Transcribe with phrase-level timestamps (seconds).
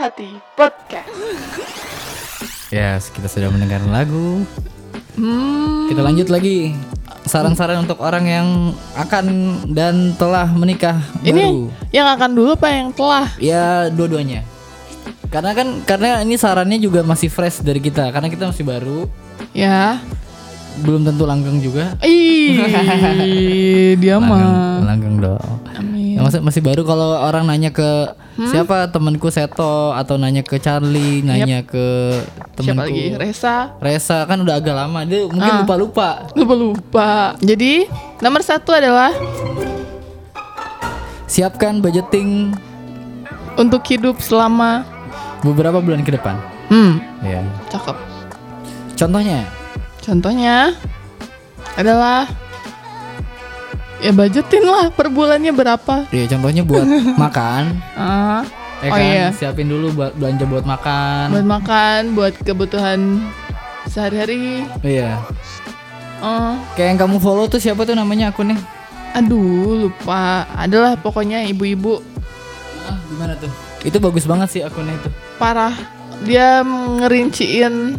[0.00, 1.12] hati podcast.
[2.70, 4.46] Ya, kita sudah mendengarkan lagu.
[5.14, 6.72] Hmm, Kita lanjut lagi.
[7.22, 8.48] Saran-saran untuk orang yang
[8.96, 9.24] akan
[9.68, 11.68] dan telah menikah ini baru.
[11.92, 13.28] yang akan dulu apa yang telah?
[13.36, 14.42] Ya, dua-duanya.
[15.28, 19.06] Karena kan karena ini sarannya juga masih fresh dari kita karena kita masih baru,
[19.52, 20.00] Ya.
[20.80, 21.94] belum tentu langgeng juga.
[22.00, 22.56] Ih,
[24.00, 24.80] dia Langgeng, mah.
[24.82, 25.54] langgeng dong.
[25.70, 25.99] Amin.
[26.10, 28.46] Ya, masih masih baru kalau orang nanya ke Hmm?
[28.46, 32.16] siapa temanku Seto atau nanya ke Charlie, nanya ke
[32.56, 33.04] Siapa temanku lagi?
[33.12, 33.76] Resa.
[33.78, 35.60] Resa kan udah agak lama dia mungkin Ah.
[35.60, 36.08] lupa-lupa.
[36.32, 37.10] Lupa lupa.
[37.38, 37.84] Jadi
[38.18, 39.12] nomor satu adalah
[41.26, 42.54] Siapkan budgeting
[43.54, 44.82] untuk hidup selama.
[45.40, 46.36] beberapa bulan ke depan.
[46.68, 47.40] Hmm, Ya.
[47.68, 47.96] cakep.
[48.94, 49.44] Contohnya,
[50.00, 50.72] Contohnya
[51.74, 52.24] adalah
[54.00, 56.08] ya budgetin lah per bulannya berapa.
[56.08, 56.86] ya contohnya buat
[57.22, 57.62] makan,
[57.92, 58.42] Ah,
[58.80, 59.00] ya Oh kan?
[59.02, 59.26] iya.
[59.30, 61.24] Siapin dulu buat belanja buat makan.
[61.30, 63.00] buat makan, buat kebutuhan
[63.86, 64.64] sehari-hari.
[64.80, 65.20] Iya.
[66.18, 68.56] Oh, Kayak yang kamu follow tuh siapa tuh namanya akunnya?
[69.10, 70.46] aduh lupa.
[70.54, 71.98] Adalah pokoknya ibu-ibu
[72.82, 73.50] Ah, gimana tuh?
[73.82, 75.08] Itu bagus banget sih akunnya itu.
[75.36, 75.72] parah.
[76.20, 77.96] Dia ngerinciin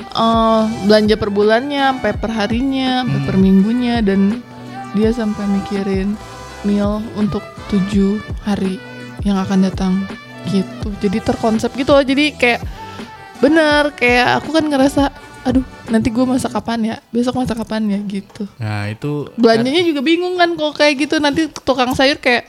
[0.00, 3.26] eh, belanja per bulannya, sampai per harinya, sampai Hmm.
[3.26, 4.42] per minggunya dan
[4.94, 6.18] dia sampai mikirin
[6.66, 8.76] meal untuk tujuh hari
[9.24, 9.92] yang akan datang
[10.48, 10.88] gitu.
[11.00, 12.04] Jadi terkonsep gitu loh.
[12.04, 12.60] Jadi kayak
[13.40, 15.02] bener kayak aku kan ngerasa
[15.40, 16.96] aduh nanti gue masak kapan ya?
[17.12, 17.98] Besok masak kapan ya?
[18.04, 18.44] Gitu.
[18.60, 21.16] Nah, itu belanjanya juga bingung kan kalau kayak gitu.
[21.22, 22.48] Nanti tukang sayur kayak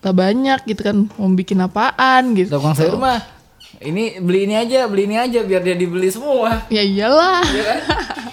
[0.00, 0.96] tak banyak gitu kan.
[1.18, 2.34] Mau bikin apaan?
[2.36, 2.52] Gitu.
[2.52, 3.40] Tukang sayur mah
[3.80, 6.68] ini beli ini aja, beli ini aja biar dia dibeli semua.
[6.68, 7.40] ya iyalah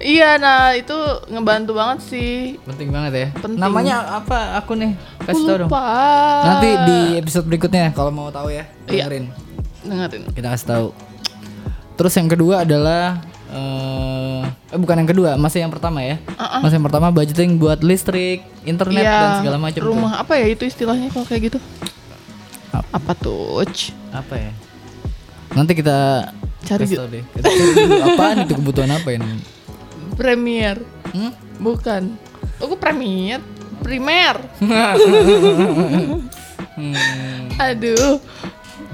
[0.00, 0.94] iya nah itu
[1.26, 3.26] ngebantu banget sih Penting banget ya.
[3.34, 3.58] Penting.
[3.58, 4.94] Namanya apa akunnya?
[5.18, 5.68] aku Kasih tahu dong.
[5.68, 5.82] lupa
[6.44, 9.04] Nanti di episode berikutnya kalau mau tahu ya, Iya.
[9.04, 9.24] dengerin.
[9.82, 10.86] dengerin Kita kasih tahu.
[11.94, 16.20] Terus yang kedua adalah eh eh, bukan yang kedua, masih yang pertama ya.
[16.60, 19.80] Masih yang pertama budgeting buat listrik, internet Iya, dan segala macam.
[19.80, 19.88] tuh.
[19.88, 21.58] rumah apa ya itu istilahnya kalau kayak gitu
[22.70, 23.64] Ap- apa tuh?
[24.12, 24.52] Apa ya?
[25.50, 26.28] Nanti kita
[26.60, 27.24] Cari deh.
[27.24, 29.57] Kita cari dulu apaan itu kebutuhan apa ini?
[30.18, 30.82] Premier.
[31.14, 31.30] Hmm?
[31.58, 32.18] bukan.
[32.58, 33.38] Aku premier.
[33.78, 34.34] Primer.
[36.78, 37.46] Hmm.
[37.58, 38.18] aduh.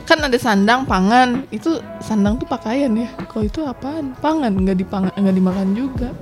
[0.04, 1.48] Kan ada sandang pangan.
[1.48, 3.08] Itu sandang tuh pakaian ya.
[3.28, 4.12] Kalau itu apaan?
[4.20, 6.12] Pangan nggak dipangan nggak dimakan juga.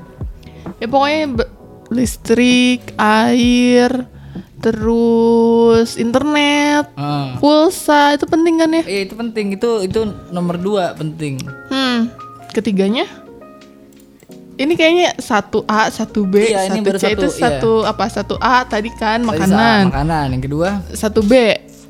[0.79, 1.47] Ya pokoknya
[1.91, 4.07] listrik air
[4.63, 7.35] terus internet Ah.
[7.43, 8.83] pulsa itu penting kan ya?
[8.87, 9.47] Iya itu penting.
[9.59, 11.43] Itu itu nomor dua penting.
[11.71, 12.11] hmm.
[12.55, 13.07] Ketiganya
[14.61, 17.41] ini kayaknya satu A satu B Iya, ini satu C itu satu, iya.
[17.41, 20.27] satu apa satu A tadi kan Tadi makanan saat makanan.
[20.37, 21.33] Yang kedua satu B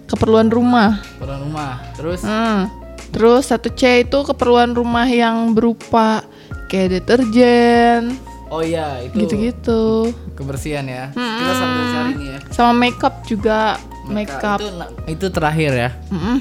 [0.06, 1.72] keperluan rumah keperluan rumah.
[1.98, 2.70] Terus Hmm.
[3.12, 6.24] Terus satu C itu keperluan rumah yang berupa
[6.72, 8.16] kayak deterjen,
[8.48, 10.08] oh iya itu gitu-gitu.
[10.32, 11.12] kebersihan ya.
[11.12, 12.38] Kita sambil cari nih ya.
[12.48, 13.76] Sama makeup juga,
[14.08, 14.64] makeup.
[14.64, 14.72] Itu
[15.12, 15.90] itu terakhir ya.
[16.08, 16.36] Mm-mm.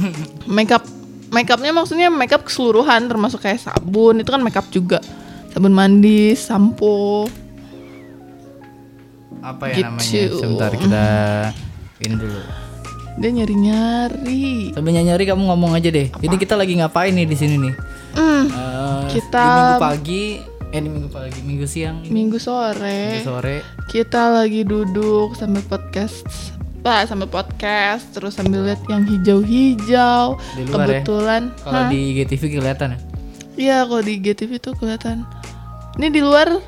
[0.56, 0.80] makeup
[1.28, 5.04] makeupnya maksudnya makeup keseluruhan termasuk kayak sabun itu kan makeup juga.
[5.56, 7.24] Sabun mandi, sampo.
[9.40, 10.04] Apa ya namanya?
[10.04, 10.36] Gitu.
[10.36, 11.06] Sebentar kita
[11.96, 12.40] ini dulu.
[13.16, 14.76] Dia nyari-nyari.
[14.76, 16.12] Sambil nyari kamu ngomong aja deh.
[16.12, 17.72] Ini kita lagi ngapain nih di sini nih?
[18.12, 20.24] Hmm, Eh, Kita- di minggu pagi,
[20.76, 23.56] eh di minggu pagi, minggu siang, ini, minggu minggu sore sore.
[23.88, 26.20] kita lagi duduk sambil podcast
[26.84, 30.36] Pak, sambil podcast terus sambil lihat yang hijau-hijau.
[30.36, 30.64] Ya?
[30.68, 31.88] Kebetulan Kalau Hah?
[31.88, 32.98] di GTV kelihatan ya.
[33.56, 35.24] Iya, kalau di GTV tuh kelihatan.
[35.96, 36.60] Ini di luar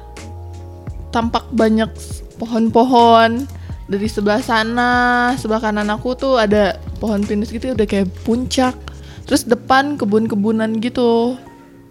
[1.13, 1.93] tampak banyak
[2.41, 3.45] pohon-pohon.
[3.89, 4.93] Dari sebelah sana,
[5.41, 8.77] sebelah kanan aku tuh ada pohon pinus gitu udah kayak puncak.
[9.25, 11.41] Terus depan kebun-kebunan gitu.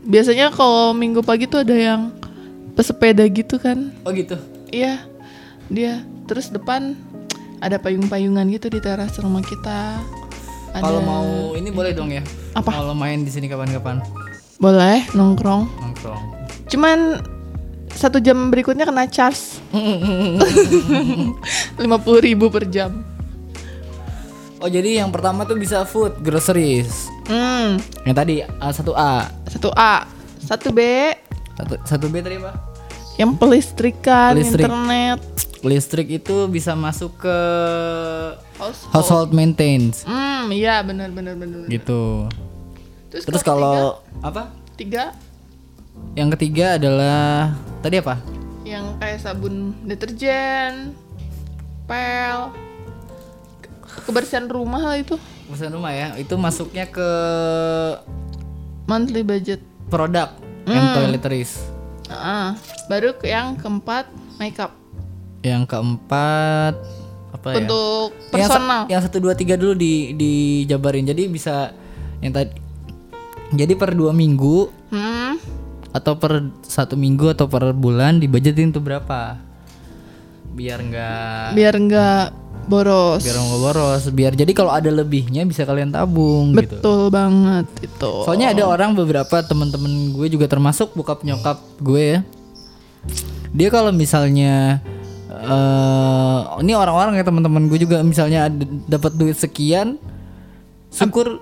[0.06, 2.13] Biasanya kalau minggu pagi tuh ada yang
[2.78, 3.94] pesepeda gitu kan.
[4.06, 4.38] Oh gitu.
[4.69, 5.01] Iya,
[5.74, 6.06] dia.
[6.30, 6.94] Terus depan
[7.62, 9.98] ada payung-payungan gitu di teras rumah kita.
[10.78, 12.22] Kalau mau ini boleh dong ya.
[12.54, 12.69] Apa?
[12.69, 14.01] Kalau main di sini kapan-kapan
[14.57, 15.66] boleh nongkrong.
[15.81, 16.37] nongkrong.
[16.67, 17.21] Cuman
[17.89, 19.57] satu jam berikutnya kena charge
[21.77, 23.01] lima puluh ribu per jam.
[24.57, 27.05] Oh jadi yang pertama tuh bisa food groceries.
[27.25, 28.35] Hmm, Yang tadi
[28.71, 30.07] satu A, satu A,
[30.39, 31.13] satu B,
[31.53, 32.53] satu satu B tadi apa?
[33.17, 34.61] yang pelistrikan, Listrik.
[34.61, 35.19] internet,
[35.59, 37.38] Listrik itu bisa masuk ke
[38.55, 38.93] household.
[38.93, 41.65] household maintenance Hmm, iya benar benar benar.
[41.65, 42.29] gitu.
[43.09, 44.53] Terus, Terus kalau kalau apa?
[44.73, 45.17] tiga,
[46.13, 48.17] yang ketiga adalah tadi apa?
[48.61, 50.91] Yang kayak sabun deterjen,
[51.83, 52.51] pel,
[53.61, 55.15] ke- kebersihan rumah lah itu.
[55.47, 56.11] Pesan rumah ya.
[56.15, 57.09] Itu masuknya ke
[58.85, 59.61] Monthly budget.
[59.88, 60.35] produk
[60.65, 61.63] and toiletries.
[62.07, 64.75] Ah, baru ke yang keempat makeup
[65.39, 66.75] Yang keempat
[67.29, 67.55] apa ya?
[67.57, 68.81] untuk Yang sa- personal.
[68.85, 71.03] Yang, satu dua tiga dulu di dijabarin.
[71.03, 71.71] Jadi bisa
[72.19, 72.51] yang tadi.
[73.50, 75.39] Jadi per dua minggu Hmm,
[75.95, 79.39] atau per satu minggu atau per bulan dibajetin tuh berapa?
[80.57, 82.24] Biar nggak biar nggak
[82.68, 83.24] boros.
[83.24, 84.04] biar nggak boros.
[84.12, 86.81] Biar jadi kalau ada lebihnya bisa kalian tabung gitu.
[86.81, 88.12] Betul banget itu.
[88.25, 92.19] Soalnya ada orang beberapa teman-teman gue juga termasuk bokap nyokap gue ya.
[93.56, 94.84] Dia kalau misalnya
[95.38, 98.50] eh ini orang-orang ya teman-teman gue juga misalnya
[98.89, 100.01] dapat duit sekian
[100.89, 101.39] syukur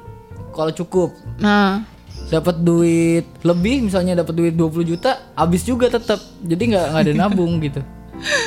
[0.52, 1.16] kalau cukup.
[1.40, 1.84] Nah,
[2.26, 6.18] Dapat duit lebih misalnya dapat duit 20 juta habis juga tetap.
[6.42, 7.82] Jadi nggak nggak ada nabung gitu.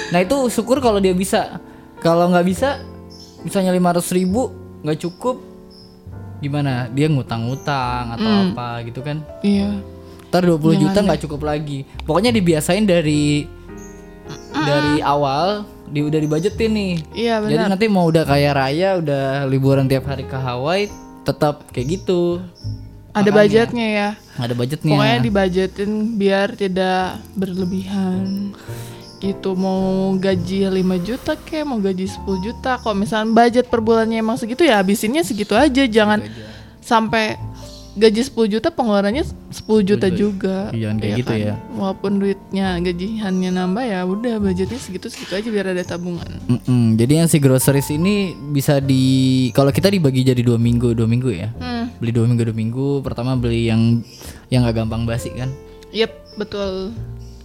[0.08, 1.60] Nah, itu syukur kalau dia bisa.
[2.00, 2.80] Kalau nggak bisa
[3.44, 4.48] misalnya 500 ribu
[4.80, 5.36] nggak cukup
[6.40, 6.88] gimana?
[6.88, 9.20] Dia ngutang-ngutang atau apa gitu kan.
[9.44, 9.76] iya.
[10.32, 11.84] Ntar 20 juta nggak cukup lagi.
[12.08, 13.44] Pokoknya dibiasain dari
[14.52, 16.94] dari awal di udah dibajetin nih.
[17.16, 17.68] Iya Jadi benar.
[17.72, 20.88] nanti mau udah kaya raya, udah liburan tiap hari ke Hawaii,
[21.24, 22.40] tetap kayak gitu.
[23.18, 24.08] Ada budgetnya ya.
[24.38, 24.92] Ada budgetnya.
[24.94, 28.54] Pokoknya dibajetin biar tidak berlebihan.
[29.18, 32.78] Gitu mau gaji 5 juta kayak mau gaji 10 juta.
[32.78, 35.82] Kalau misalnya budget per bulannya emang segitu ya habisinnya segitu aja.
[35.90, 36.22] Jangan
[36.78, 37.34] sampai
[37.98, 40.70] gaji 10 juta pengeluarannya 10 juta juga.
[40.70, 41.42] Iya, kayak gitu kan?
[41.42, 41.54] ya.
[41.74, 46.30] Walaupun duitnya gajiannya nambah ya udah budgetnya segitu-segitu aja biar ada tabungan.
[46.46, 49.02] Mm-mm, Jadi yang si groceries ini bisa di
[49.50, 51.50] kalau kita dibagi jadi dua minggu dua minggu ya.
[51.58, 52.88] Hmm, Beli dua minggu dua minggu.
[53.02, 54.00] Pertama beli yang
[54.48, 55.50] yang gak gampang basi kan.
[55.88, 56.92] yep, betul.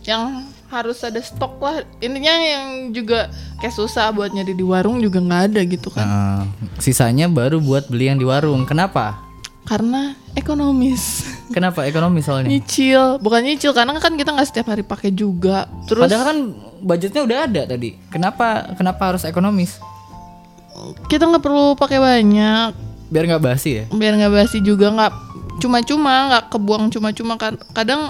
[0.03, 1.79] Yang harus ada stok lah.
[1.97, 6.03] Intinya yang juga kayak susah buat nyari di warung juga nggak ada gitu kan.
[6.03, 6.41] Nah,
[6.75, 8.67] sisanya baru buat beli yang di warung.
[8.67, 9.22] Kenapa?
[9.63, 11.23] Karena ekonomis.
[11.55, 12.51] Kenapa ekonomi soalnya?
[12.51, 15.71] nyicil, bukan nyicil karena kan kita nggak setiap hari pakai juga.
[15.87, 16.37] Terus Padahal kan
[16.83, 17.95] budgetnya udah ada tadi.
[18.11, 19.79] Kenapa kenapa harus ekonomis?
[21.07, 22.73] kita nggak perlu pakai banyak
[23.13, 23.83] Biar nggak basi ya.
[23.93, 25.13] biar nggak basi juga nggak
[25.61, 28.09] cuma-cuma nggak kebuang cuma-cuma kan kadang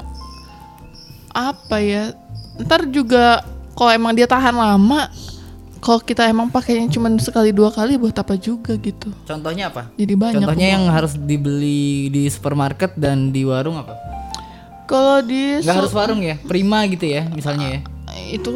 [1.35, 2.15] apa ya
[2.63, 3.43] ntar juga
[3.75, 5.11] kalau emang dia tahan lama
[5.83, 9.91] kalau kita emang pakainya cuma sekali dua kali buat apa juga gitu Contohnya apa?
[9.99, 13.99] jadi banyak Contohnya yang harus dibeli di supermarket dan di warung apa?
[14.87, 17.79] kalau di Nggak harus warung ya, prima gitu ya misalnya ya.
[18.31, 18.51] itu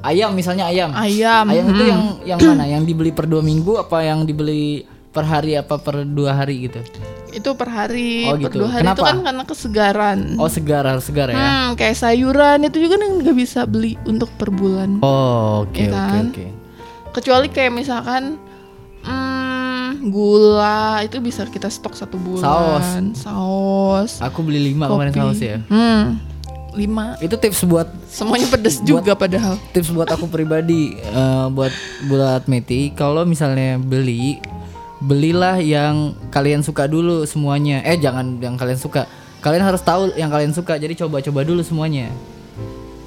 [0.00, 0.96] Ayam misalnya ayam.
[0.96, 2.64] ayam Ayam itu yang yang mana?
[2.64, 6.80] Yang dibeli per dua minggu apa yang dibeli per hari apa per dua hari gitu?
[7.32, 8.56] Itu per hari Oh, per gitu.
[8.58, 9.06] dua hari itu Kenapa?
[9.06, 11.34] kan karena kesegaran Oh segar harus segar ya.
[11.34, 14.98] Hmm, kayak sayuran itu juga nggak bisa beli untuk per bulan.
[15.00, 16.24] Oh oke Iya oke kan?
[16.28, 16.46] oke.
[17.12, 18.22] Kecuali kayak misalkan
[19.02, 23.12] hmm, gula itu bisa kita stok satu bulan.
[23.14, 24.20] Saus.
[24.20, 25.20] Aku beli lima kemarin kopi.
[25.20, 25.58] saus ya.
[25.66, 26.20] Hmm,
[26.72, 27.16] lima.
[27.18, 29.58] Itu tips buat Semuanya pedes juga padahal.
[29.70, 31.72] tips buat aku pribadi eh, buat
[32.06, 34.38] buat Meti kalau misalnya beli
[35.00, 37.80] belilah yang kalian suka dulu semuanya.
[37.88, 39.08] Eh jangan yang kalian suka.
[39.40, 42.12] Kalian harus tahu yang kalian suka jadi coba-coba dulu semuanya.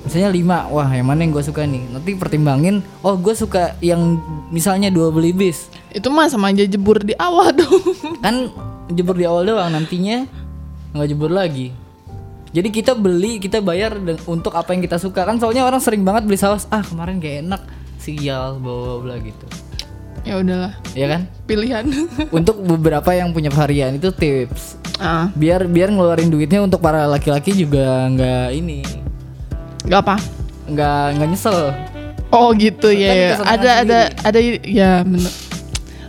[0.03, 1.85] Misalnya lima wah yang mana yang gue suka nih?
[1.93, 4.19] Nanti pertimbangin oh gue suka yang
[4.49, 5.69] misalnya dua beli bis.
[5.93, 7.79] Itu mah sama aja jebur di awal dong.
[8.19, 8.49] kan
[8.91, 10.25] jebur di awal doang nantinya
[10.91, 11.71] nggak jebur lagi.
[12.53, 13.97] Jadi kita beli kita bayar
[14.27, 15.23] untuk apa yang kita suka.
[15.23, 17.61] Kan soalnya orang sering banget beli saus ah kemarin gak enak.
[18.01, 19.72] Sial bla bla gitu
[20.23, 21.83] ya udahlah, ya kan pilihan.
[22.37, 27.51] untuk beberapa yang punya varian itu tips ah, biar biar ngeluarin duitnya untuk para laki-laki
[27.51, 28.79] juga nggak ini
[29.87, 30.15] gak apa.
[30.63, 31.75] nggak nggak nyesel
[32.33, 33.37] Oh gitu ya.
[33.37, 33.45] Kan ya.
[33.45, 35.33] Ada ada ada ya bener.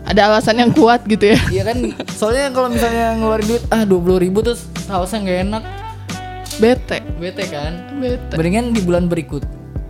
[0.08, 1.40] Ada alasan yang kuat gitu ya.
[1.52, 1.76] Iya kan
[2.16, 5.64] soalnya kalau misalnya ngeluarin duit ah dua puluh ribu terus sausnya nggak enak
[6.56, 6.98] Bete.
[7.20, 8.40] bete kan Bete.
[8.40, 9.44] Mendingan di bulan berikut.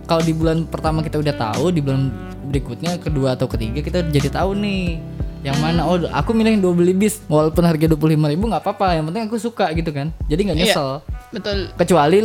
[0.05, 2.11] Kalau di bulan pertama kita udah tahu, di bulan
[2.55, 5.03] berikutnya kedua atau ketiga kita jadi tahu nih
[5.43, 8.47] yang mana oh aku milih yang dua beli bis walaupun harga dua puluh lima ribu
[8.47, 10.65] nggak apa-apa yang penting aku suka gitu kan jadi nggak Iya.
[10.71, 10.89] nyesel
[11.29, 11.57] Betul.
[11.75, 12.17] kecuali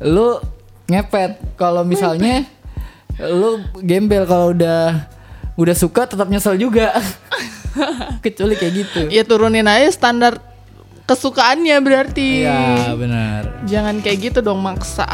[0.00, 0.28] lu
[0.84, 2.42] ngepet kalau misalnya
[3.18, 5.06] lu gembel kalau udah
[5.54, 6.90] udah suka tetap nyesel juga
[8.24, 10.42] kecuali kayak gitu Ya turunin aja standar
[11.04, 12.42] kesukaannya berarti.
[12.42, 15.06] iya benar Jangan kayak gitu dong maksa.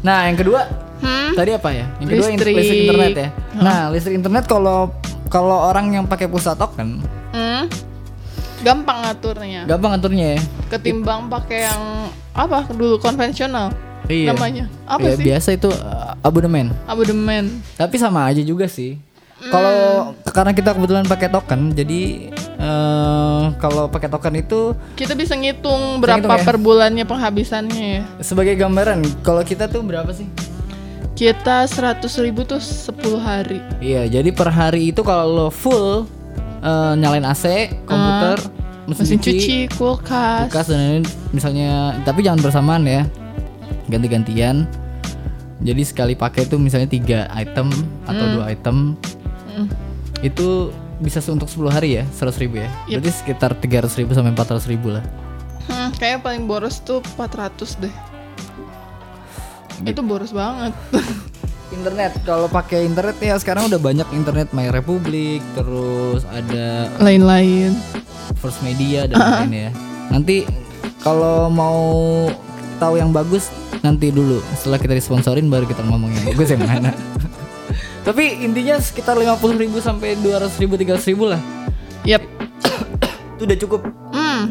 [0.00, 0.64] Nah, yang kedua
[0.96, 1.30] Hmm?
[1.32, 1.84] tadi apa ya?
[1.98, 2.54] Yang kedua Listrik.
[2.54, 3.28] listrik internet ya.
[3.54, 4.90] Nah, listrik internet kalau
[5.26, 7.68] kalau orang yang pakai pulsa token Hmm?
[8.58, 11.82] gampang ngaturnya gampang ngaturnya ya ketimbang pakai yang
[12.32, 13.70] apa dulu konvensional
[14.06, 14.32] Iya.
[14.32, 18.96] namanya apa Ya, sih biasa itu uh, abonemen abodemen tapi sama aja juga sih
[19.44, 19.74] kalau
[20.24, 26.22] karena kita kebetulan pakai token jadi eh kalau pakai token itu kita bisa ngitung berapa
[26.22, 26.42] ngitung ya?
[26.42, 30.26] per bulannya penghabisannya ya sebagai gambaran kalau kita tuh berapa sih
[31.16, 36.04] kita 100.000 ribu tuh 10 hari Iya, jadi per hari itu kalau lo full
[36.60, 38.38] eh, nyalain AC, komputer,
[38.84, 41.70] mesin, mesin cuci, cuci kulkas kulkas dan lain-lain, misalnya,
[42.04, 43.02] tapi jangan bersamaan ya,
[43.88, 44.66] ganti-gantian.
[45.62, 47.72] Jadi sekali pakai itu misalnya tiga item
[48.04, 48.92] atau dua item,
[49.56, 49.72] Mm.
[50.20, 50.68] itu
[51.00, 52.68] bisa untuk 10 hari ya, 100 ribu ya.
[52.88, 53.00] Yep.
[53.00, 55.04] Berarti sekitar 300 ribu sampai 400 ribu lah.
[55.64, 57.92] Hmm, kayak paling boros tuh 400 deh.
[59.84, 60.72] Itu boros banget
[61.66, 67.74] Internet, kalau pakai internet ya sekarang udah banyak internet My Republic, terus ada lain-lain
[68.38, 69.70] First Media dan lain ya.
[70.08, 70.46] Nanti
[71.02, 71.82] kalau mau
[72.78, 73.50] tahu yang bagus
[73.82, 76.94] nanti dulu setelah kita disponsorin baru kita ngomong yang bagus yang mana.
[78.06, 81.42] Tapi intinya sekitar 50.000 ribu sampai 200 ribu 300 ribu lah.
[82.06, 82.22] yep
[83.34, 83.80] Itu udah cukup.
[84.14, 84.42] hmm.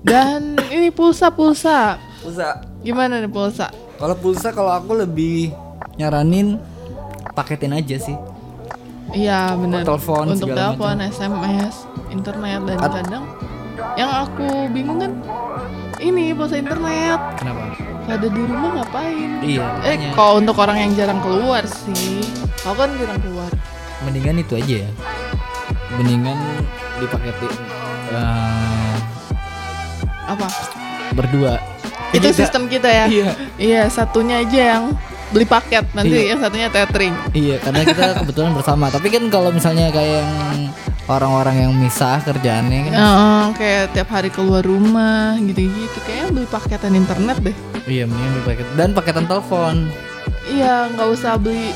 [0.00, 2.64] dan ini pulsa-pulsa Pulsa.
[2.80, 3.68] gimana nih pulsa
[4.00, 5.52] Kalau pulsa kalau aku lebih
[5.94, 6.56] nyaranin
[7.36, 8.16] paketin aja sih.
[9.10, 13.24] iya benar telepon, untuk telepon SMS internet dan kadang
[13.98, 15.12] yang aku bingung kan
[15.98, 17.74] ini pulsa internet Kenapa?
[18.06, 19.66] ada di rumah ngapain Iya.
[19.82, 22.22] eh kalau untuk orang yang jarang keluar sih
[22.62, 23.50] kau kan jarang keluar
[24.00, 24.90] mendingan itu aja ya.
[25.92, 26.38] Mendingan
[26.96, 27.52] dipaketin
[28.14, 28.96] eh,
[30.24, 30.46] apa
[31.12, 31.58] berdua.
[32.10, 33.30] Itu Jadi sistem kita ya Iya.
[33.56, 34.84] iya satunya aja yang
[35.30, 36.24] beli paket nanti Iya.
[36.28, 38.86] yang satunya tethering Iya, karena kita kebetulan bersama.
[38.88, 40.30] Tapi kan kalau misalnya kayak yang
[41.06, 46.94] orang-orang yang misah kerjaannya kan, Heeh, kayak tiap hari keluar rumah gitu-gitu kayaknya beli paketan
[46.94, 49.90] internet deh iya mendingan beli paket dan paketan telepon.
[50.46, 51.74] iya nggak usah beli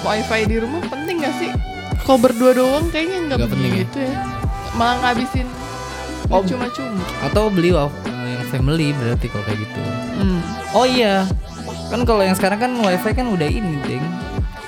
[0.00, 1.52] wifi di rumah penting gak sih
[2.00, 3.72] kalau berdua doang kayaknya nggak penting ya?
[3.74, 4.16] begitu ya
[4.72, 5.48] malah ngabisin
[6.30, 6.40] Oh.
[6.40, 7.74] cuma-cuma Atau beli
[8.50, 9.80] family berarti kalau kayak gitu.
[10.16, 10.40] hmm.
[10.70, 11.26] Oh iya,
[11.86, 14.04] kan kalau yang sekarang kan wifi kan udah ini, ding.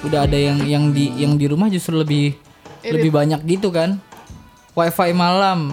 [0.03, 2.35] Udah ada yang yang di yang di rumah justru lebih
[2.81, 2.93] Irit.
[2.97, 3.99] lebih banyak gitu kan.
[4.73, 5.71] Wifi malam.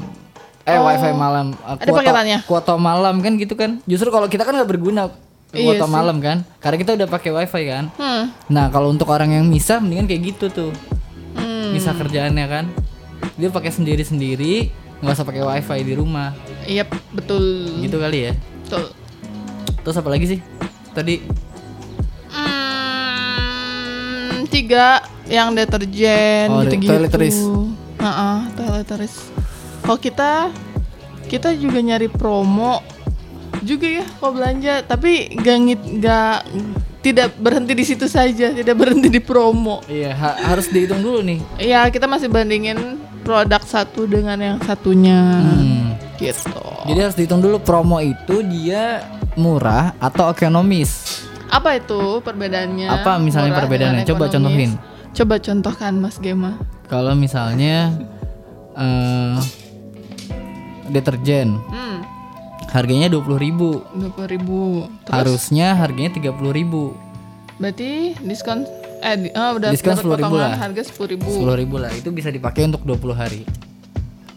[0.64, 0.86] Eh, Oh.
[0.86, 1.58] wifi malam.
[1.60, 2.38] Uh, Ada paketannya?
[2.44, 3.82] Kuota malam kan gitu kan.
[3.86, 5.10] Justru kalau kita kan nggak berguna
[5.50, 5.92] Iya kuota sih.
[5.92, 6.38] malam kan.
[6.60, 7.90] Karena kita udah pakai wifi kan.
[7.96, 8.30] Hmm.
[8.48, 10.72] Nah, kalau untuk orang yang misah mendingan kayak gitu tuh.
[11.34, 11.74] Hmm.
[11.74, 12.66] Misah kerjaannya kan.
[13.34, 16.36] Dia pakai sendiri-sendiri, nggak usah pakai wifi di rumah.
[16.70, 17.42] Iya betul
[17.82, 18.34] Gitu kali ya.
[18.64, 18.94] betul
[19.82, 20.40] Terus apa lagi sih?
[20.92, 21.18] Tadi
[23.50, 26.90] Hmm, tiga yang deterjen Oh, gitu-gitu.
[26.90, 27.40] toiletries.
[27.98, 29.16] Heeh, toiletries.
[29.82, 30.32] Kalau kita
[31.26, 32.82] kita juga nyari promo
[33.60, 36.38] juga ya kalau belanja, tapi gak ngit gak
[37.00, 39.82] tidak berhenti di situ saja, tidak berhenti di promo.
[39.86, 41.40] iya ha- harus dihitung dulu nih.
[41.58, 42.78] Iya, kita masih bandingin
[43.22, 45.20] produk satu dengan yang satunya.
[45.40, 45.59] Hmm.
[46.20, 46.52] Gitu.
[46.86, 51.24] Jadi harus dihitung dulu promo itu dia murah atau ekonomis.
[51.48, 52.92] Apa itu perbedaannya?
[52.92, 54.04] Apa misalnya Murah perbedaannya?
[54.06, 54.36] Coba ekonomis?
[54.36, 54.72] contohin.
[55.10, 56.60] Coba contohkan Mas Gema.
[56.86, 57.96] Kalau misalnya
[58.76, 59.38] eh
[60.90, 62.02] deterjen Hmm,
[62.70, 64.60] harganya 20.000 ribu dua puluh ribu.
[65.06, 66.84] Terus harusnya harganya 30.000 ribu
[67.60, 68.64] berarti diskon
[69.00, 70.58] eh oh, udah Diskon 10.000 potongan lah.
[70.58, 71.30] harga sepuluh ribu.
[71.46, 73.42] 10.000 ribu lah itu bisa dipakai untuk 20 hari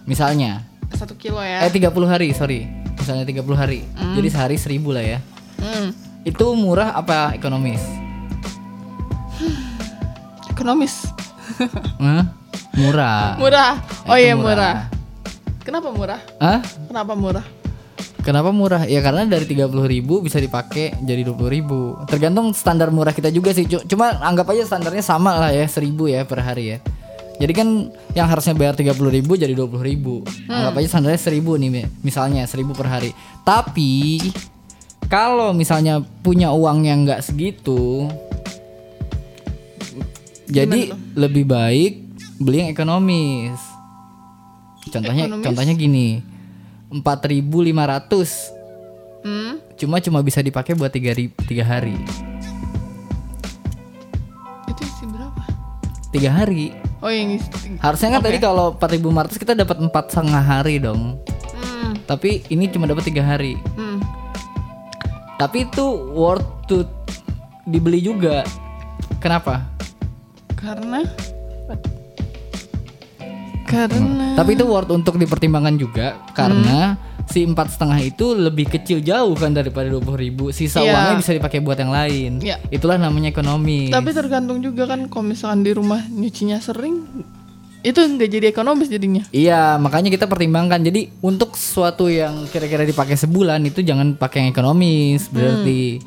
[0.05, 1.61] misalnya Satu kilo ya.
[1.61, 3.81] eh 30 hari sorry misalnya 30 hari
[4.15, 5.19] jadi sehari 1000 lah ya
[5.59, 7.79] Hmm, itu murah apa ekonomis
[10.49, 11.07] ekonomis.
[12.03, 12.25] Hah?
[12.73, 13.73] murah Murah.
[14.05, 14.43] Oh Itu iya murah.
[14.43, 14.77] murah.
[15.63, 16.21] Kenapa murah?
[16.39, 16.61] Hah?
[16.85, 17.45] Kenapa murah?
[18.19, 18.83] Kenapa murah?
[18.85, 23.51] Ya karena dari 30.000 ribu bisa dipakai jadi 20.000 ribu Tergantung standar murah kita juga
[23.51, 26.79] sih Cu- Cuma anggap aja standarnya sama lah ya 1000 ya per hari ya
[27.41, 27.69] Jadi kan
[28.13, 30.15] yang harusnya bayar 30.000 ribu jadi 20.000 ribu.
[30.47, 31.83] Anggap aja standarnya 1000 nih Mi.
[32.01, 33.11] misalnya 1000 per hari.
[33.43, 34.21] Tapi
[35.09, 38.09] kalau misalnya punya uang yang nggak segitu
[40.47, 41.93] Jadi lebih baik
[42.37, 43.57] beli yang ekonomis.
[44.93, 45.45] Contohnya Ekonomis?
[45.47, 46.21] contohnya gini.
[46.93, 48.61] 4.500
[49.23, 51.15] Hmm, cuma cuma bisa dipakai buat tiga,
[51.47, 51.95] tiga hari.
[54.67, 55.43] Itu isi berapa?
[56.11, 57.35] tiga hari Oh yang
[57.83, 58.27] harusnya kan Oke.
[58.31, 61.19] tadi kalau 4.500 kita dapat empat setengah hari dong.
[61.51, 63.59] Hmm, tapi ini cuma dapat tiga hari.
[63.75, 63.99] Hmm.
[65.35, 65.83] tapi itu
[66.15, 66.87] worth to
[67.67, 68.47] dibeli juga.
[69.19, 69.67] Kenapa?
[70.55, 71.03] Karena
[73.73, 79.33] Karena Tapi itu worth untuk dipertimbangkan juga karena si empat setengah itu lebih kecil jauh
[79.33, 80.53] kan daripada dua ribu.
[80.53, 80.93] Sisa Iya.
[80.93, 82.45] uangnya bisa dipakai buat yang lain.
[82.45, 82.61] Iya.
[82.69, 83.89] Itulah namanya ekonomi.
[83.89, 87.25] tapi tergantung juga kan kalau misalkan di rumah nyucinya sering
[87.83, 89.27] itu nggak jadi ekonomis jadinya.
[89.35, 90.87] Iya, makanya kita pertimbangkan.
[90.87, 95.27] Jadi untuk sesuatu yang kira-kira dipakai sebulan itu jangan pakai yang ekonomis.
[95.27, 95.99] Berarti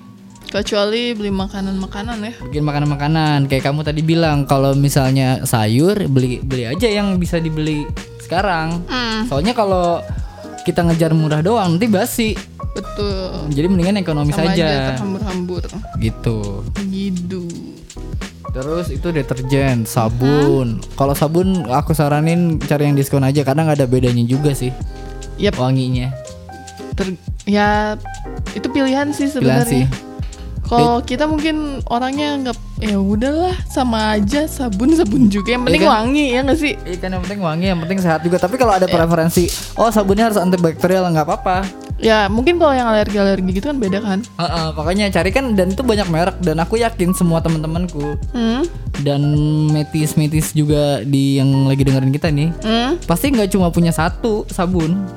[0.56, 2.34] Kecuali beli makanan-makanan ya.
[2.48, 3.52] bikin makanan-makanan.
[3.52, 7.84] Kayak kamu tadi bilang kalau misalnya sayur beli beli aja yang bisa dibeli
[8.24, 8.80] sekarang.
[8.88, 10.00] Hmm, Soalnya kalau
[10.64, 12.30] kita ngejar murah doang nanti basi.
[12.72, 13.52] betul.
[13.52, 14.80] Jadi mendingan ekonomis Sama aja aja.
[14.96, 15.64] terhambur-hambur.
[15.96, 16.40] Gitu.
[16.88, 17.44] Gitu.
[18.52, 20.80] Terus itu deterjen, sabun.
[20.96, 24.72] Kalau sabun aku saranin cari yang diskon aja karena nggak ada bedanya juga sih
[25.36, 26.16] Yap, wanginya.
[26.96, 28.00] ter- ya
[28.56, 29.84] itu pilihan sih Pilihan sih.
[30.66, 35.88] Kalau kita mungkin orangnya nggak ya udahlah sama aja sabun sabun juga yang penting Iya
[35.88, 35.96] kan?
[36.02, 36.74] wangi ya nggak sih?
[36.82, 38.36] Iya kan yang penting wangi, yang penting sehat juga.
[38.36, 39.46] Tapi kalau ada preferensi,
[39.76, 41.58] oh sabunnya harus antibakterial nggak apa-apa.
[41.96, 44.20] Ya mungkin kalau yang alergi alergi gitu kan beda kan?
[44.36, 48.68] Heeh, makanya cari kan dan itu banyak merek dan aku yakin semua teman-temanku Hmm,
[49.00, 49.24] dan
[49.70, 55.08] metis-metis juga di yang lagi dengerin kita nih hmm, pasti nggak cuma punya satu sabun.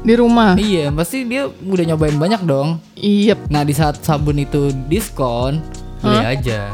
[0.00, 0.56] Di rumah.
[0.56, 2.80] Iya, pasti dia udah nyobain banyak dong.
[2.96, 5.60] Iya Nah di saat sabun itu diskon,
[6.00, 6.72] beli aja.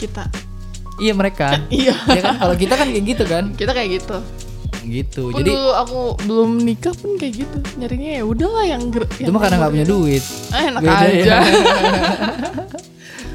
[0.00, 0.24] kita.
[1.00, 1.60] Iya mereka.
[1.72, 1.96] Iya.
[2.08, 3.44] ya kan kalau kita kan kayak gitu kan.
[3.56, 4.16] Kita kayak gitu.
[4.80, 5.24] Gitu.
[5.28, 7.56] Pun Jadi dulu aku belum nikah pun kayak gitu.
[7.76, 8.88] Nyarinya ya udahlah yang
[9.28, 10.24] mah karena nggak punya duit.
[10.48, 11.08] Ah, enak Beda ya.
[11.12, 11.36] aja.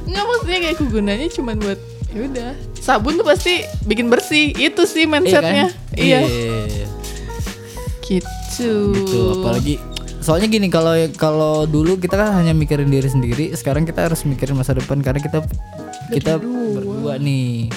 [0.06, 1.80] Nggak maksudnya kayak kegunaannya cuma buat
[2.14, 2.52] ya udah.
[2.78, 4.54] Sabun tuh pasti bikin bersih.
[4.54, 5.74] Itu sih mindsetnya.
[5.98, 6.20] Iya.
[6.26, 6.86] Iya.
[8.06, 8.94] Gitu.
[8.94, 9.20] Gitu.
[9.42, 9.76] Apalagi
[10.22, 14.58] soalnya gini kalau kalau dulu kita kan hanya mikirin diri sendiri, sekarang kita harus mikirin
[14.58, 15.46] masa depan karena kita
[16.14, 17.70] kita berdua nih.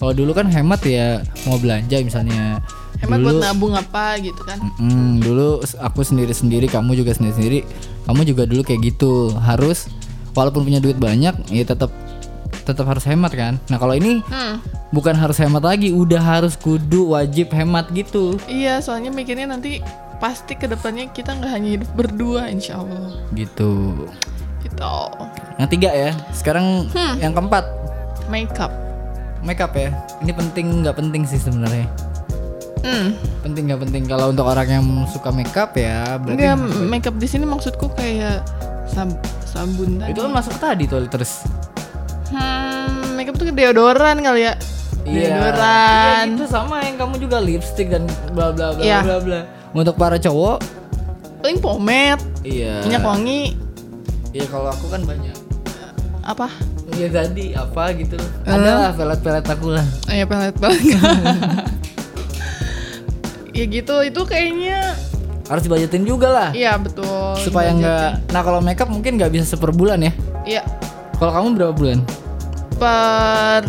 [0.00, 2.64] Kalau dulu kan hemat ya mau belanja misalnya.
[3.04, 4.56] Hemat dulu, buat nabung apa gitu kan.
[4.80, 7.60] Mm, dulu aku sendiri sendiri, kamu juga sendiri sendiri.
[8.08, 9.32] Kamu juga dulu kayak gitu.
[9.36, 9.92] Harus
[10.32, 11.92] walaupun punya duit banyak, ya tetap
[12.70, 13.58] tetap harus hemat kan.
[13.66, 14.62] Nah kalau ini Hmm.
[14.88, 18.38] bukan harus hemat lagi, udah harus kudu wajib hemat gitu.
[18.46, 19.82] Iya, soalnya mikirnya nanti
[20.16, 23.18] pasti ke depannya kita nggak hanya hidup berdua, insya Allah.
[23.30, 24.04] Gitu.
[24.60, 24.96] Gitu.
[25.56, 26.10] Yang tiga ya.
[26.30, 27.64] Sekarang yang keempat,
[28.26, 28.70] Makeup.
[29.40, 29.90] makeup ya.
[30.20, 31.88] Ini penting nggak penting sih sebenarnya.
[32.80, 33.12] Hmm.
[33.40, 36.16] Penting nggak penting kalau untuk orang yang suka makeup ya.
[36.16, 36.56] Berarti Enggak,
[36.86, 38.40] makeup di sini maksudku kayak
[38.86, 40.12] sab- sabun tadi.
[40.12, 41.44] itu kan masuk tadi tuh terus.
[42.30, 44.54] Hmm, makeup tuh deodoran kali ya.
[45.02, 46.24] Iya, Deodoran.
[46.24, 49.00] Iya gitu sama yang kamu juga lipstick dan bla bla bla Iya.
[49.02, 49.40] bla bla.
[49.72, 50.58] Untuk para cowok,
[51.40, 52.82] Paling pomade, iya.
[52.82, 53.56] minyak wangi,
[54.30, 55.32] Iya kalau aku kan banyak.
[56.20, 56.46] apa?
[56.92, 58.14] Iya tadi apa gitu.
[58.44, 59.86] Ada lah pelet-pelet aku lah.
[60.04, 61.00] Oh ya pelet banget.
[63.50, 64.94] ya gitu, itu kayaknya
[65.48, 66.48] Harus dibajetin juga lah.
[66.52, 67.34] iya betul.
[67.36, 68.30] Supaya nggak.
[68.30, 70.12] Nah kalau makeup mungkin nggak bisa seper bulan ya.
[70.44, 70.62] Iya,
[71.16, 71.98] Kalau kamu berapa bulan?
[72.80, 73.68] Per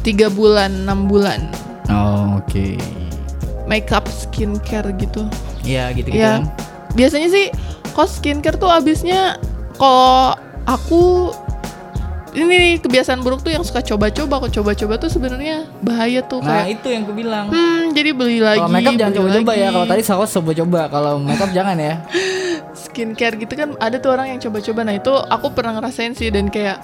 [0.00, 1.50] tiga bulan, enam bulan.
[1.90, 2.78] Oh, oke.
[3.66, 5.26] Makeup, skincare gitu.
[5.66, 6.54] Iya gitu-gitu ya, kan.
[6.94, 7.50] biasanya sih
[7.90, 9.34] kok skincare tuh abisnya
[9.74, 11.34] kalau aku
[12.32, 16.62] ini nih kebiasaan buruk tuh yang suka coba-coba kok coba-coba tuh sebenarnya bahaya tuh Nah,
[16.62, 17.50] kayak itu yang aku bilang.
[17.50, 19.68] hmm jadi beli lagi Kalau makeup jangan coba-coba ya.
[19.74, 20.80] Kalau tadi saus coba-coba.
[20.86, 21.94] Kalau makeup jangan ya.
[22.86, 26.46] skincare gitu kan ada tuh orang yang coba-coba nah itu aku pernah ngerasain sih dan
[26.46, 26.76] kayak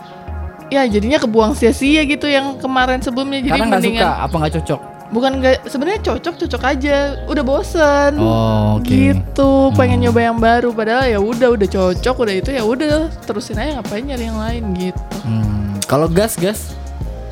[0.72, 4.54] ya jadinya kebuang sia-sia gitu yang kemarin sebelumnya jadi Karena nggak mendingan suka, apa nggak
[4.56, 4.80] cocok?
[5.12, 8.88] bukan nggak sebenarnya cocok cocok aja udah bosen Oh, oke.
[8.88, 12.88] gitu pengen nyoba yang baru padahal ya udah udah cocok udah itu ya udah
[13.20, 16.72] terusin aja ngapain nyari yang lain gitu Hmm, kalau gas gas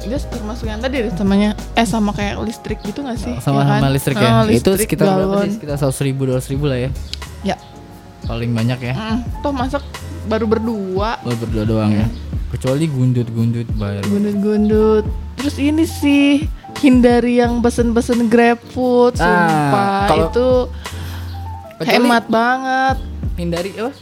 [0.03, 3.67] gas termasuk yang tadi deh namanya eh sama kayak listrik gitu gak sih sama Ya
[3.67, 3.79] kan?
[3.79, 4.29] sama listrik ya.
[4.31, 5.45] Ah, itu listrik, sekitar berapa galon.
[5.45, 5.53] sih?
[5.57, 6.91] Sekitar seratus ribu, dua ribu lah ya.
[7.45, 7.57] ya
[8.23, 8.95] Paling banyak ya.
[8.95, 9.85] Mm, toh masak
[10.23, 12.07] baru berdua Lo berdua doang ya.
[12.51, 14.03] Kecuali gundut-gundut bayar.
[14.05, 16.45] gundut-gundut terus ini sih
[16.77, 19.89] hindari yang pesen-pesen grab food Ah, sumpah
[20.27, 20.49] itu
[21.79, 22.97] Kecuali- hemat banget
[23.35, 23.93] Hindari apa?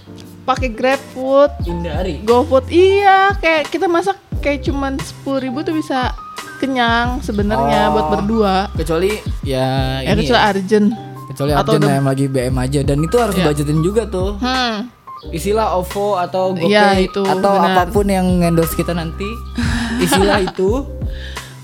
[0.42, 2.18] pakai grab food Hindari.
[2.22, 6.10] GoFood iya kayak kita masak kayak cuman sepuluh ribu tuh bisa
[6.58, 7.92] kenyang sebenarnya Oh.
[7.94, 10.48] buat berdua Kecuali ya ya ini kecuali ya.
[10.48, 10.84] Arjen
[11.28, 13.44] Kecuali atau Arjen yang lagi BM aja dan itu harus Iya.
[13.44, 14.40] dibajetin juga tuh.
[14.40, 14.97] hmm
[15.28, 17.74] Isilah OVO atau GoPay Iya, itu, atau benar.
[17.76, 19.26] apa pun yang endorse kita nanti.
[20.04, 20.86] Isilah itu.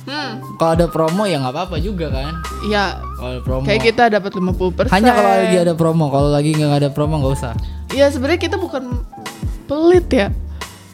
[0.05, 2.35] hmm Kalau ada promo ya nggak apa-apa juga kan.
[2.65, 3.65] ya Kalau promo.
[3.65, 6.05] kayak kita dapat 50% Hanya kalau lagi ada promo.
[6.09, 7.53] Kalau lagi nggak ada promo nggak usah.
[7.91, 9.01] ya sebenarnya kita bukan
[9.65, 10.29] pelit ya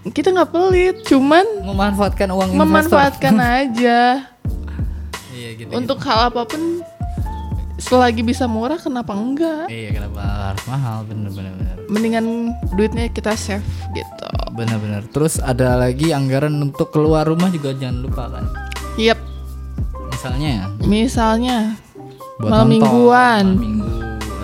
[0.06, 2.60] kita nggak pelit cuman Memanfaatkan uang investor.
[2.62, 4.00] memanfaatkan aja
[5.30, 5.70] Iya gitu.
[5.70, 6.84] untuk hal apa pun
[7.80, 9.66] selagi bisa murah kenapa enggak?
[9.66, 12.24] Iya kenapa harus mahal bener bener bener Mendingan
[12.70, 14.26] duitnya kita save gitu.
[14.52, 15.02] bener bener.
[15.08, 18.44] Terus ada lagi anggaran untuk keluar rumah juga jangan lupa kan.
[18.94, 19.18] Yep,
[20.10, 21.56] Misalnya misalnya
[22.36, 23.44] buat Malam nonton, mingguan.
[23.46, 23.88] malam minggu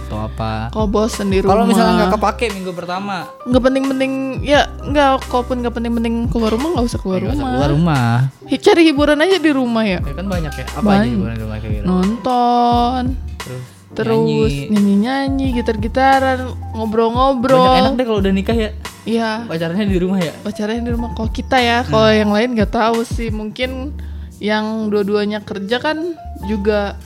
[0.00, 0.52] atau apa.
[0.70, 1.50] kalau bosen di rumah.
[1.52, 6.68] Kalau misalnya nggak kepake minggu pertama, nggak penting-penting ya nggak kalaupun nggak penting-penting keluar rumah
[6.72, 7.52] nggak usah keluar ya nggak usah rumah.
[7.52, 8.14] keluar rumah.
[8.56, 9.98] Cari hiburan aja di rumah ya.
[10.00, 10.66] Ya kan banyak ya.
[10.70, 11.10] Apa aja Banyak.
[11.10, 11.84] hiburan di rumah kayak gitu.
[11.84, 13.02] Nonton,
[13.46, 14.66] Terus, terus nyanyi.
[14.74, 17.54] nyanyi-nyanyi, gitar-gitaran, ngobrol-ngobrol.
[17.62, 18.70] Banyak enak deh kalau udah nikah ya.
[19.06, 19.30] Iya.
[19.46, 20.34] Pacarnya di rumah ya.
[20.42, 21.14] pacarnya di rumah.
[21.14, 23.30] Kalau kita ya kalau yang lain nggak tahu sih.
[23.30, 23.94] Mungkin
[24.42, 26.18] yang dua-duanya kerja kan
[26.50, 26.98] juga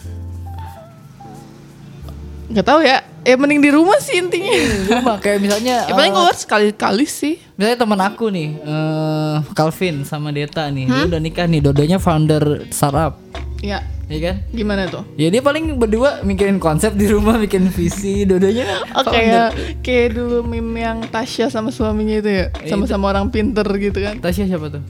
[2.48, 3.04] nggak tahu ya.
[3.20, 4.48] Ya mending di rumah sih intinya.
[4.48, 7.36] Di rumah kayak misalnya ya paling eh, keluar sekali-kali sih.
[7.60, 12.64] Misalnya teman aku nih, eh Calvin sama Deta nih, dia udah nikah nih, dodanya founder
[12.72, 13.20] startup,
[13.60, 14.36] ya ya kan?
[14.50, 15.06] gimana tuh?
[15.14, 19.14] Ya dia paling berdua mikirin konsep di rumah, bikin visi, dodanya Oh founder.
[19.14, 19.48] kayak
[19.80, 22.46] kayak dulu meme yang Tasya sama suaminya itu ya.
[22.66, 24.18] Sama-sama orang pinter gitu kan.
[24.18, 24.82] Tasya siapa tuh?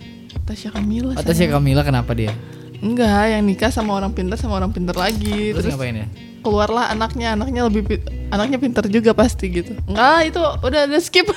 [0.43, 2.33] Tasya Kamila Oh, Tasya Kamila kenapa dia?
[2.81, 5.53] enggak yang nikah sama orang pinter sama orang pinter lagi.
[5.53, 6.09] Terus, terus ngapain ya?
[6.41, 7.37] keluarlah anaknya.
[7.37, 9.77] Anaknya lebih pi- anaknya pinter juga pasti gitu.
[9.85, 11.29] Enggak itu udah ada skip.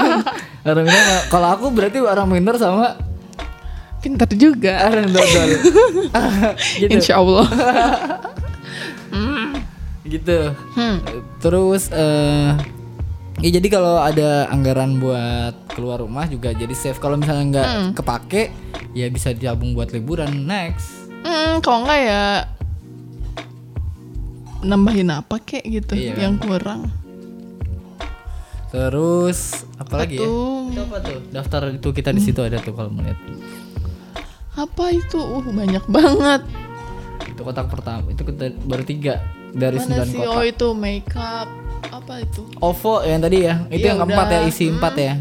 [0.66, 0.86] Orang
[1.28, 2.98] kalau aku berarti orang pintar sama
[4.02, 5.48] pinter juga orang dodol.
[6.76, 6.90] gitu.
[6.90, 7.46] insya Allah
[10.04, 10.38] gitu.
[10.74, 10.96] hmm.
[11.38, 12.50] Terus eh
[13.38, 16.98] ya jadi kalau ada anggaran buat keluar rumah juga jadi safe.
[16.98, 17.88] Kalau misalnya nggak Hmm.
[17.94, 18.42] kepake
[18.92, 21.06] ya bisa ditabung buat liburan next.
[21.22, 22.22] Hmm, kalau enggak ya
[24.60, 26.86] nambahin apa kek gitu Iya yang kurang
[28.68, 30.18] Terus apa lagi ya?
[30.18, 31.18] tuh Itu apa tuh?
[31.28, 33.18] Daftar itu kita di situ ada tuh kalau mau lihat.
[34.54, 36.42] Apa itu uh banyak banget
[37.24, 38.04] Itu kotak pertama.
[38.06, 40.32] Itu kita baru tiga dari mana sembilan sih kotak.
[40.32, 41.48] oh itu makeup
[41.84, 45.14] apa itu OVO yang tadi ya, itu Iya, yang keempat ya, isi empat ya.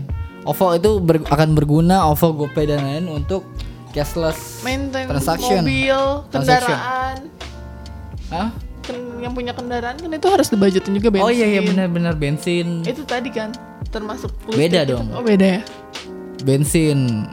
[0.44, 3.44] OVO itu ber- akan berguna, OVO GoPay dan lain untuk
[3.90, 5.62] cashless maintain transaction.
[5.62, 6.72] mobil Transaction.
[6.72, 7.18] kendaraan
[8.30, 8.50] Hah?
[9.18, 13.04] Yang punya kendaraan kan itu harus dibajetin juga bensin Oh iya iya benar-benar bensin, itu
[13.04, 13.52] tadi kan
[13.88, 14.96] termasuk Beda itu.
[14.96, 15.08] dong.
[15.12, 15.62] oh beda ya
[16.40, 17.28] bensin.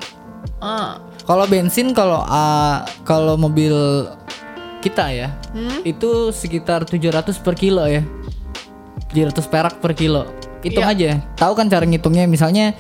[0.59, 3.77] ah Kalau bensin kalau ah, kalau mobil
[4.81, 5.85] kita ya, Hmm?
[5.85, 8.01] itu sekitar 700 per kilo ya.
[9.09, 10.25] 700 perak per kilo.
[10.59, 10.95] Hitung Iya.
[10.95, 11.11] aja.
[11.37, 12.73] Tahu kan cara ngitungnya misalnya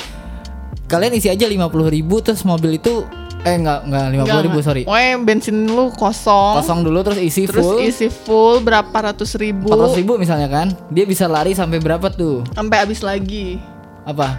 [0.87, 3.05] kalian isi aja 50.000 ribu terus mobil itu
[3.41, 4.83] eh enggak enggak 50.000 ribu sorry.
[4.83, 7.79] Pokoknya bensin lu kosong, Kosong dulu terus isi terus full.
[7.79, 12.43] isi full berapa ratus ribu 400 ribu misalnya kan dia bisa lari sampai berapa tuh
[12.51, 13.63] sampai habis lagi
[14.03, 14.35] apa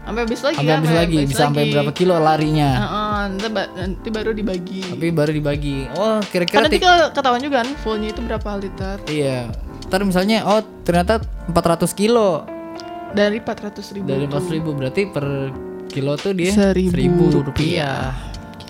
[0.00, 1.72] sampai habis lagi sampai kan habis lagi bisa sampai lagi.
[1.72, 2.70] berapa kilo larinya
[3.26, 4.80] Nanti, ba- nanti baru dibagi.
[4.86, 5.90] Tapi baru dibagi.
[5.92, 8.96] Oh kira-kira nanti kalau ketahuan juga kan fullnya itu berapa liter?
[9.04, 9.50] Iya.
[9.86, 12.46] Ntar misalnya oh ternyata 400 kilo.
[13.10, 15.26] Dari 400 ribu dari 400 ribu berarti per
[15.90, 18.14] kilo tuh dia Seribu 1000 rupiah.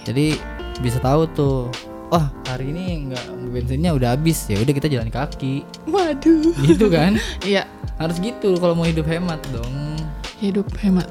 [0.00, 0.32] jadi
[0.80, 1.68] bisa tahu tuh.
[2.08, 4.48] Wah hari ini nggak bensinnya udah habis.
[4.48, 5.62] Ya udah kita jalan kaki.
[5.86, 6.56] Waduh.
[6.64, 7.20] Gitu kan?
[7.44, 7.68] Iya.
[8.00, 10.00] Harus gitu kalau mau hidup hemat dong.
[10.40, 11.04] Hidup hemat.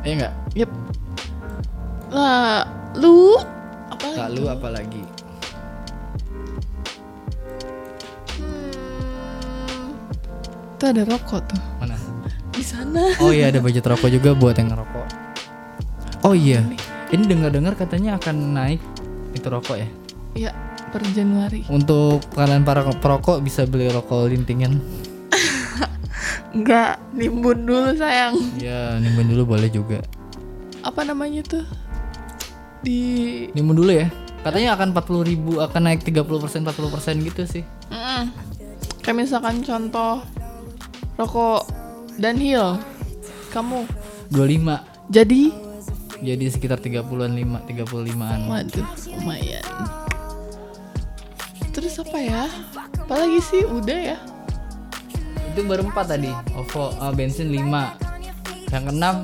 [0.00, 0.70] Ya enggak yep
[2.08, 2.64] lah
[2.96, 3.36] lu
[3.92, 5.02] apa tak lu apa lagi?
[8.38, 9.92] Hmm,
[10.76, 11.60] itu ada rokok tuh.
[11.82, 11.96] Mana?
[12.54, 13.12] Di sana.
[13.20, 15.06] Oh iya ada budget rokok juga buat yang ngerokok.
[16.26, 16.64] Oh iya,
[17.12, 17.24] ini.
[17.24, 18.80] dengar-dengar katanya akan naik
[19.36, 19.88] itu rokok ya.
[20.32, 20.52] Iya
[20.88, 21.68] per Januari.
[21.68, 24.80] Untuk kalian para perokok bisa beli rokok lintingan.
[26.56, 28.34] Enggak nimbun dulu sayang.
[28.56, 30.00] Ya nimbun dulu boleh juga.
[30.78, 31.66] apa namanya tuh
[32.82, 33.00] di
[33.52, 34.06] Nimbun dulu ya.
[34.42, 37.64] Katanya akan 40.000 ribu akan naik 30% 40% gitu sih.
[37.88, 38.30] Mm.
[39.00, 40.20] kayak misalkan contoh
[41.16, 41.64] rokok
[42.20, 42.76] Dunhill
[43.48, 43.88] kamu
[44.28, 45.42] 25 jadi
[46.20, 48.38] jadi sekitar 30-an 5 35-an.
[48.44, 48.84] waduh
[49.16, 49.64] lumayan
[51.72, 52.44] terus apa ya
[53.00, 54.18] apalagi sih udah ya
[55.48, 56.30] Itu baru 4 tadi.
[56.54, 57.64] OVO ah, bensin 5.
[58.68, 59.16] Yang keenam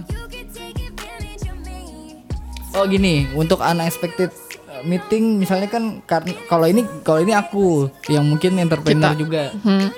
[2.75, 4.35] Oh gini, untuk unexpected
[4.67, 9.21] uh, meeting misalnya kan karena kalau ini kalau ini aku yang mungkin entrepreneur Kita.
[9.21, 9.45] juga.
[9.55, 9.89] hmm.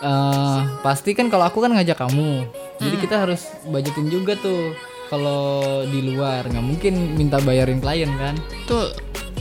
[0.00, 2.48] Eh, pasti kan kalau aku kan ngajak kamu.
[2.80, 4.72] Jadi kita harus budgetin juga tuh
[5.12, 8.32] kalau di luar nggak mungkin minta bayarin klien kan.
[8.64, 8.94] tuh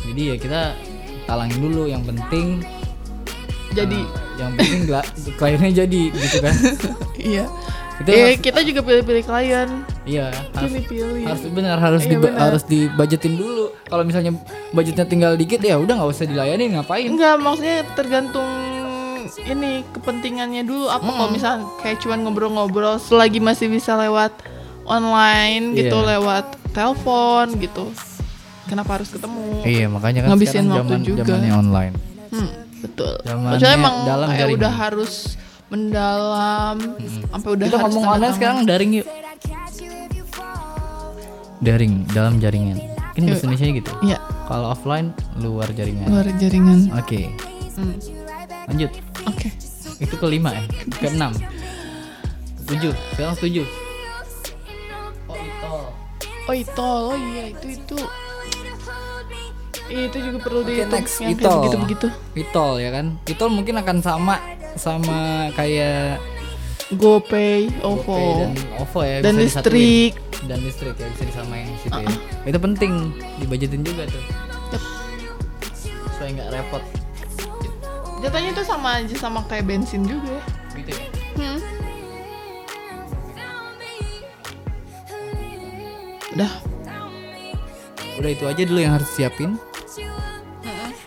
[0.03, 0.61] Jadi ya kita
[1.23, 2.59] talangin dulu yang penting
[3.69, 4.89] jadi eh, yang penting
[5.39, 6.55] kliennya jadi gitu kan.
[7.31, 7.45] iya
[8.01, 9.69] Itu eh harus- kita juga pilih-pilih klien
[10.09, 11.23] Iya, harus dipilih.
[11.23, 12.39] harus benar harus Iya, di benar.
[12.41, 13.65] harus dibajetin dulu.
[13.83, 14.31] Kalau misalnya
[14.71, 17.05] budgetnya tinggal dikit ya udah nggak usah dilayani ngapain.
[17.07, 18.49] Enggak, maksudnya tergantung
[19.39, 24.33] ini kepentingannya dulu apa kalau misalnya kayak cuman ngobrol-ngobrol selagi masih bisa lewat
[24.83, 26.17] online gitu, Iya.
[26.17, 27.93] lewat telepon gitu.
[28.65, 29.61] Kenapa harus ketemu?
[29.61, 31.21] Iya, makanya kan Ngabisin waktu zaman juga.
[31.23, 31.93] zamannya online.
[32.29, 33.13] Hmm, betul.
[33.21, 35.13] Kecuali emang dalam kayak udah harus
[35.69, 36.77] mendalam
[37.27, 39.07] sampai udah Kita harus ngomong online sekarang daring yuk.
[41.59, 42.79] Daring dalam jaringan.
[43.11, 43.91] Mungkin bahasa Indonesia gitu.
[44.01, 44.17] Iya,
[44.47, 46.07] Kalau offline luar jaringan.
[46.07, 46.79] luar jaringan.
[46.95, 47.35] Oke.
[47.75, 47.95] Hmm.
[48.65, 48.91] Lanjut.
[49.27, 49.47] Oke.
[49.99, 50.63] Itu kelima ya.
[50.97, 51.35] Keenam.
[52.63, 52.93] Tujuh.
[53.11, 53.67] Sekarang tujuh.
[55.27, 55.73] Oh itu.
[56.47, 57.97] Oh itu, oh iya itu itu.
[59.89, 61.41] Itu juga perlu Oke dihitung next yang Itol.
[61.41, 62.07] kayak begitu-begitu.
[62.37, 63.05] Itol ya kan.
[63.25, 64.35] Itol mungkin akan sama
[64.77, 65.17] sama
[65.53, 66.21] kayak
[66.89, 69.17] GoPay, OVO, GoPay dan OVO ya.
[69.21, 69.77] dan bisa disatuin.
[69.77, 70.13] listrik.
[70.49, 72.09] dan listrik ya bisa disamain di situ ya.
[72.49, 72.93] Itu penting
[73.37, 74.23] dibajetin juga tuh.
[74.73, 74.81] Yep.
[76.17, 76.83] Supaya nggak repot
[78.19, 80.41] Jatuhnya itu sama aja sama kayak bensin juga.
[80.75, 81.05] gitu ya.
[81.39, 81.59] Hmm.
[86.33, 86.51] Udah
[88.19, 89.55] Udah itu aja dulu yang harus siapin.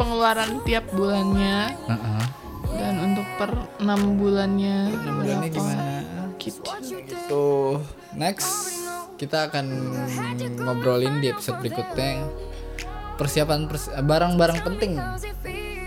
[0.01, 2.42] Pengeluaran tiap bulannya Heeh.
[2.75, 5.55] Dan untuk per enam bulannya Enam bulannya berapa?
[5.55, 5.85] gimana?
[6.37, 6.61] Gitu.
[6.83, 7.47] Gitu.
[8.13, 8.51] Next
[9.17, 9.65] kita akan
[10.59, 12.27] ngobrolin di episode berikutnya
[13.15, 14.99] persiapan pers- barang-barang penting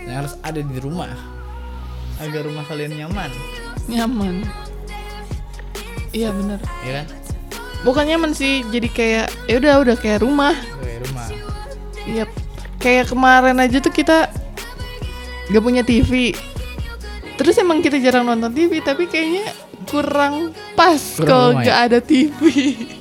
[0.06, 1.12] yang harus ada di rumah
[2.16, 3.28] agar rumah kalian nyaman,
[3.86, 4.40] Nyaman.
[6.10, 6.56] Iya bener.
[6.80, 7.06] ya kan?
[7.84, 10.56] Bukan nyaman sih, jadi kayak ya udah udah kayak rumah.
[10.56, 11.26] Oke, rumah.
[12.08, 12.24] Iya.
[12.80, 14.32] Kayak kemarin aja tuh kita
[15.46, 16.32] gak punya TV.
[17.36, 19.52] Terus emang kita jarang nonton TV, tapi kayaknya
[19.86, 21.66] kurang pas kalau rumah ya?
[21.68, 22.42] gak ada TV.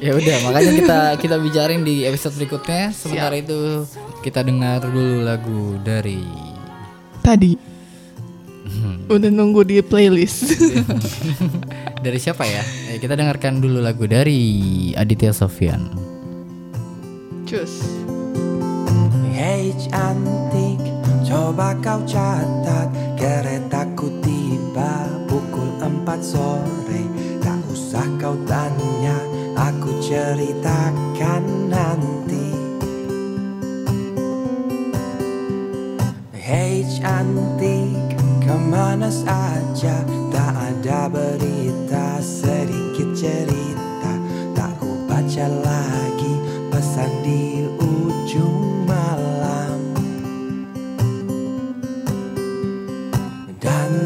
[0.04, 2.92] Ya udah, makanya kita kita bicarain di episode berikutnya.
[2.92, 3.88] Sementara itu
[4.22, 6.22] kita dengar dulu lagu dari
[7.26, 7.58] Tadi.
[9.06, 10.50] Udah nunggu di playlist.
[12.06, 12.62] dari siapa ya?
[12.90, 15.90] Eh, kita dengarkan dulu lagu dari Aditya Sofyan.
[17.46, 17.86] Cus.
[19.36, 20.80] Hei cantik,
[21.28, 24.25] coba kau catat Keretaku
[24.76, 27.08] tiba pukul 4 sore
[27.40, 29.16] Tak usah kau tanya,
[29.56, 32.52] aku ceritakan nanti.
[36.36, 40.04] Hei cantik, ke mana saja?
[40.28, 44.12] Tak ada berita, sedikit cerita.
[44.60, 46.34] Tak ku baca lagi
[46.68, 48.75] pesan di ujung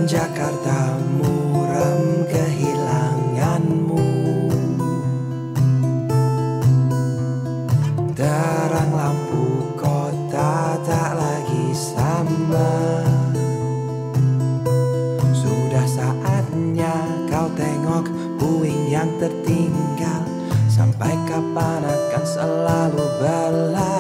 [0.10, 4.10] Jakarta muram kehilanganmu.
[8.18, 13.06] Terang lampu kota tak lagi sama.
[15.30, 16.98] Sudah saatnya
[17.30, 18.10] kau tengok
[18.42, 20.26] puing yang tertinggal.
[20.74, 23.99] Sampai kapan akan selalu berlari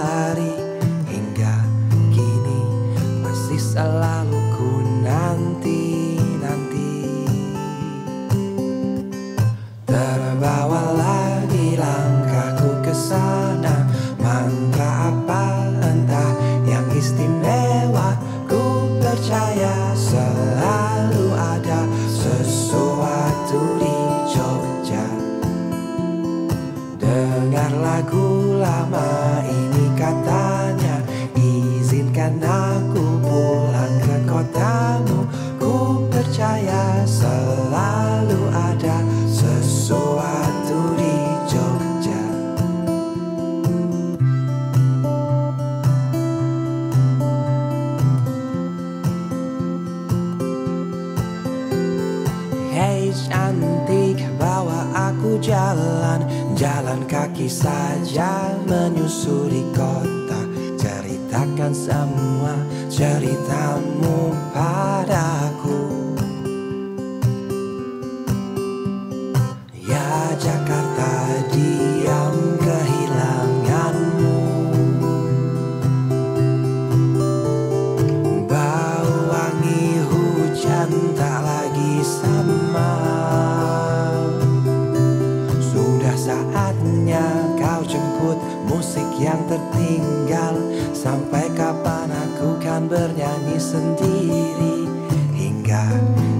[92.99, 94.83] bernyanyi sendiri
[95.31, 95.87] Hingga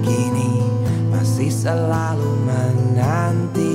[0.04, 0.60] kini
[1.08, 3.69] masih selalu menanti-nanti